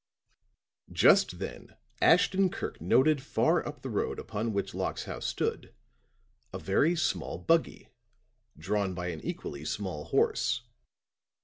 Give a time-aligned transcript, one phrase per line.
[0.91, 5.75] Just then Ashton Kirk noted far up the road upon which Locke's house stood,
[6.51, 7.89] a very small buggy,
[8.57, 10.63] drawn by an equally small horse.